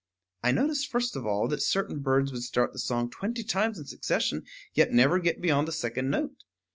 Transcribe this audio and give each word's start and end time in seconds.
I 0.43 0.51
noticed, 0.51 0.89
first 0.89 1.15
of 1.15 1.27
all, 1.27 1.47
that 1.49 1.61
certain 1.61 1.99
birds 1.99 2.31
would 2.31 2.41
start 2.41 2.73
the 2.73 2.79
song 2.79 3.11
twenty 3.11 3.43
times 3.43 3.77
in 3.77 3.85
succession, 3.85 4.45
yet 4.73 4.91
never 4.91 5.19
get 5.19 5.41
beyond 5.43 5.67
the 5.67 5.71
second 5.71 6.09
note. 6.09 6.43